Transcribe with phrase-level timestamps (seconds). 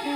[0.00, 0.08] Hey,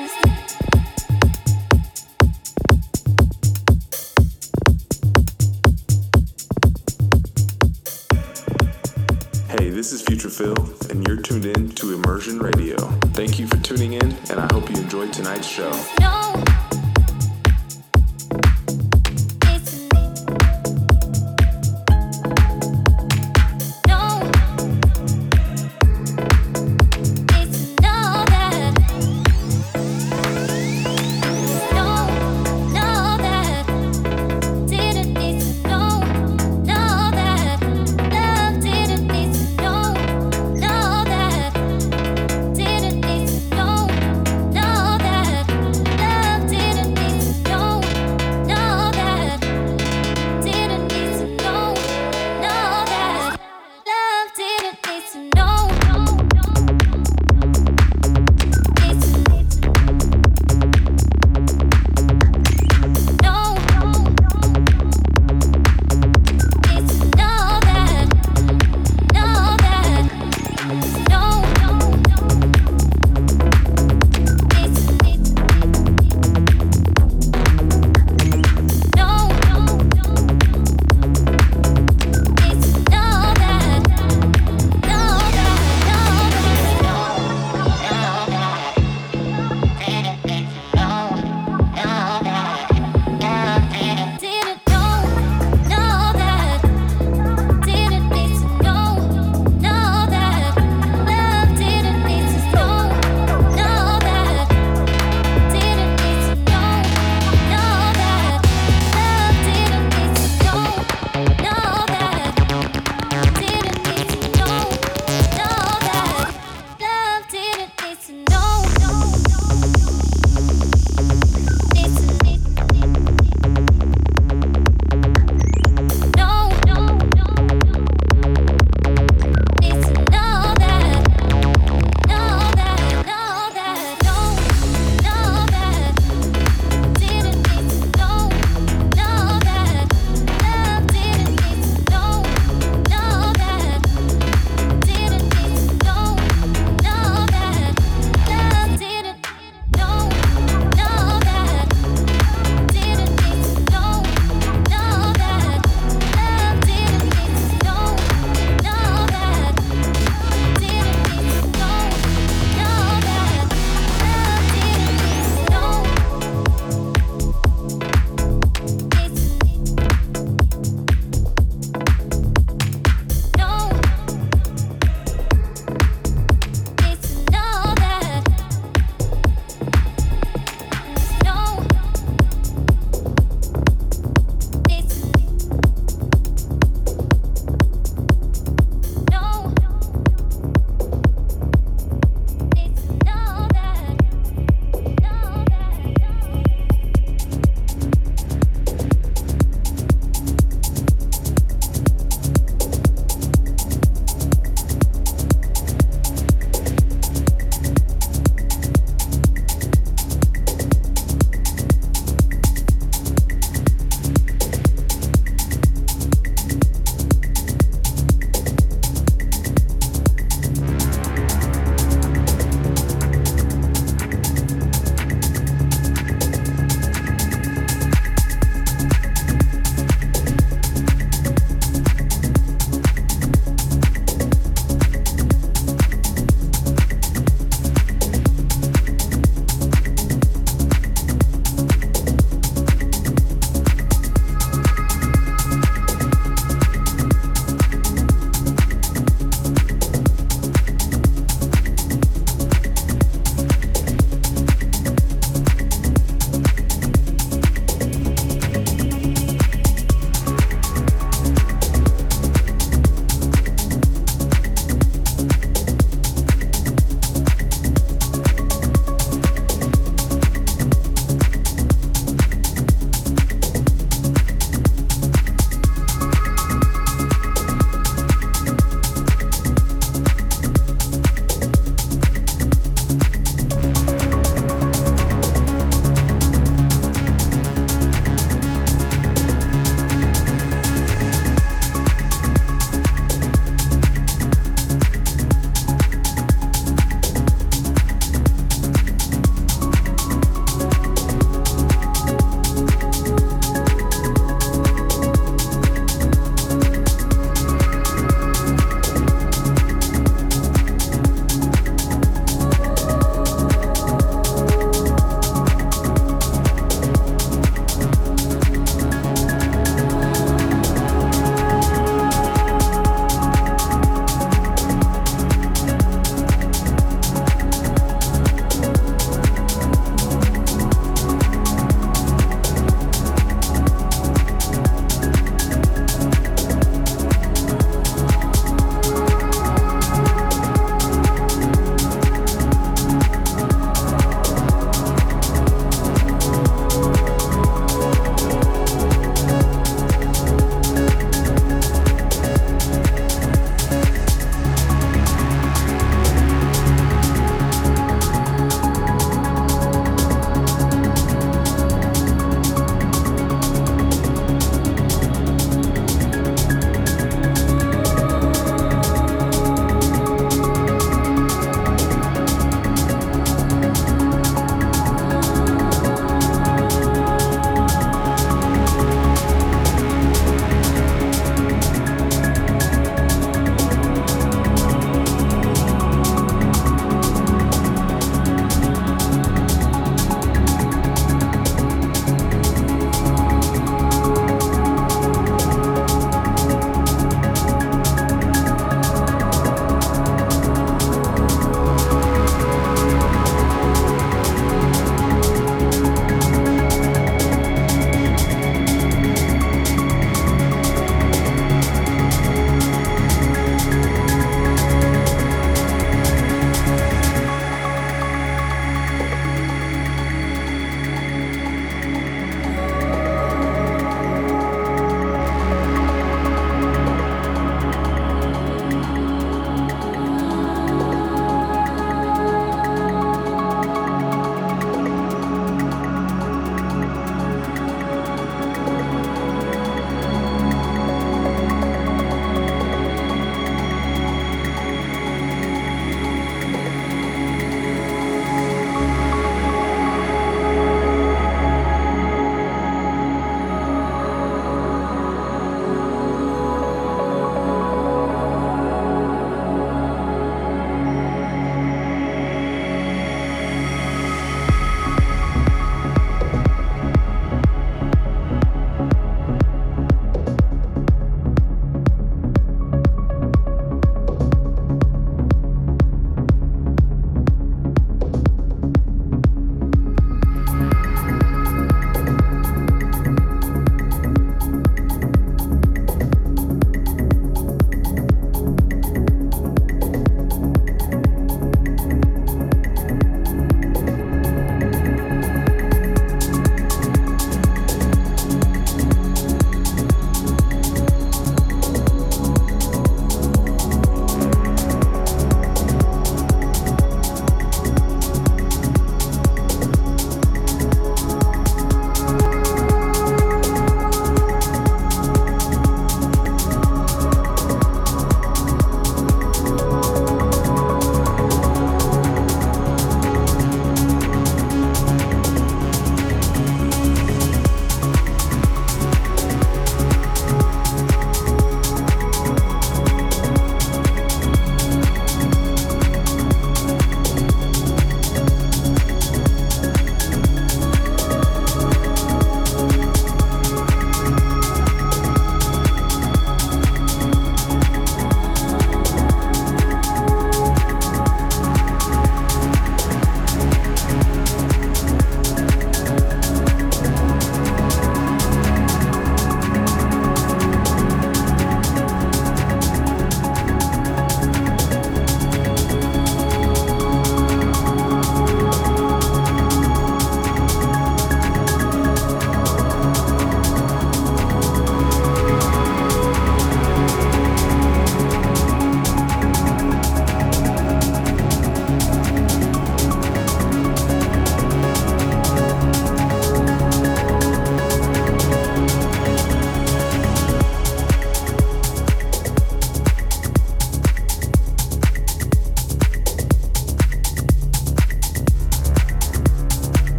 [9.69, 10.55] this is Future Phil,
[10.89, 12.77] and you're tuned in to Immersion Radio.
[13.13, 15.71] Thank you for tuning in, and I hope you enjoyed tonight's show.
[16.01, 16.24] No.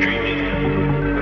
[0.00, 1.09] Dreaming.